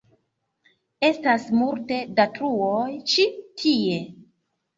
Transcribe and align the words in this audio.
Estas 1.09 1.45
multe 1.57 1.99
da 2.21 2.25
truoj 2.39 2.89
ĉi 3.13 3.27
tie. 3.63 4.01